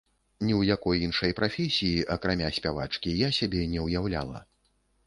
Ні 0.45 0.53
ў 0.59 0.75
якой 0.75 1.03
іншай 1.09 1.35
прафесіі, 1.39 2.07
акрамя 2.17 2.49
спявачкі, 2.59 3.17
я 3.27 3.31
сябе 3.43 3.61
не 3.77 3.87
ўяўляла. 3.89 4.45